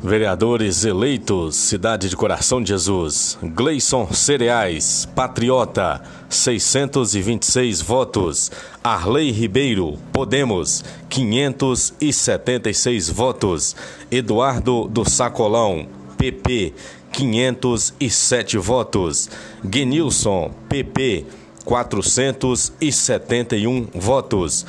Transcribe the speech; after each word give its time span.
Vereadores 0.00 0.84
eleitos, 0.84 1.56
Cidade 1.56 2.08
de 2.08 2.14
Coração 2.14 2.62
de 2.62 2.68
Jesus. 2.68 3.36
Gleison 3.42 4.06
Cereais, 4.12 5.08
Patriota, 5.12 6.00
626 6.28 7.80
votos. 7.80 8.48
Arley 8.82 9.32
Ribeiro, 9.32 9.98
Podemos, 10.12 10.84
576 11.08 13.10
votos. 13.10 13.74
Eduardo 14.08 14.86
do 14.86 15.04
Sacolão, 15.04 15.88
PP, 16.16 16.74
507 17.12 18.56
votos. 18.56 19.28
Genilson, 19.68 20.52
PP, 20.68 21.26
471 21.64 23.88
votos. 23.92 24.64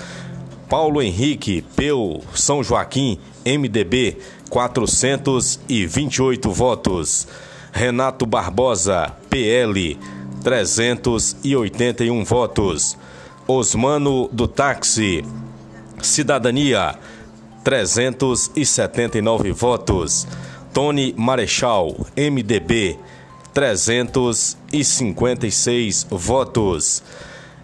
Paulo 0.69 1.01
Henrique, 1.01 1.63
Peu, 1.75 2.21
São 2.35 2.63
Joaquim, 2.63 3.17
MDB, 3.43 4.17
428 4.49 6.51
votos. 6.51 7.27
Renato 7.71 8.25
Barbosa, 8.25 9.15
PL, 9.29 9.97
381 10.43 12.23
votos. 12.23 12.97
Osmano 13.47 14.27
do 14.31 14.47
Táxi, 14.47 15.23
Cidadania, 16.03 16.95
379 17.63 19.51
votos. 19.51 20.27
Tony 20.71 21.15
Marechal, 21.17 22.05
MDB, 22.15 22.99
356 23.55 26.05
votos. 26.11 27.01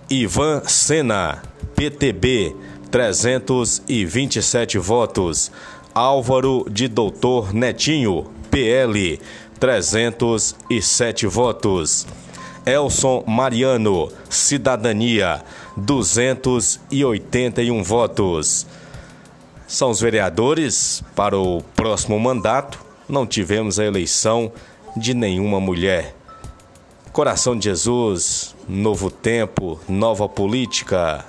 Ivan 0.10 0.64
Sena, 0.66 1.44
PTB, 1.76 2.56
327 2.92 4.78
votos. 4.78 5.52
Álvaro 5.94 6.66
de 6.70 6.88
Doutor 6.88 7.54
Netinho, 7.54 8.26
PL, 8.52 9.20
307 9.60 11.28
votos. 11.28 12.08
Elson 12.66 13.24
Mariano, 13.28 14.10
Cidadania, 14.30 15.44
281 15.78 17.84
votos. 17.84 18.66
São 19.68 19.92
os 19.92 20.02
vereadores 20.02 21.04
para 21.16 21.38
o 21.38 21.62
próximo 21.76 22.20
mandato. 22.20 22.84
Não 23.08 23.28
tivemos 23.28 23.80
a 23.80 23.86
eleição 23.86 24.52
de 24.98 25.14
nenhuma 25.14 25.60
mulher. 25.60 26.16
Coração 27.12 27.56
de 27.58 27.66
Jesus, 27.66 28.56
novo 28.68 29.12
tempo, 29.12 29.80
nova 29.88 30.28
política. 30.28 31.24